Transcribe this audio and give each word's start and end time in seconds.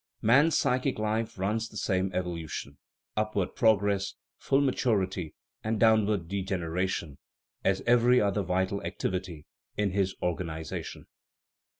Man's 0.23 0.57
psychic 0.57 0.97
life 0.97 1.37
runs 1.37 1.69
the 1.69 1.77
same 1.77 2.09
evolution 2.11 2.79
upward 3.15 3.55
progress, 3.55 4.15
full 4.39 4.59
maturity, 4.59 5.35
and 5.63 5.79
downward 5.79 6.27
degeneration 6.27 7.19
as 7.63 7.81
every 7.85 8.19
other 8.19 8.41
vital 8.41 8.81
activity 8.81 9.45
in 9.77 9.91
his 9.91 10.15
organization. 10.23 11.05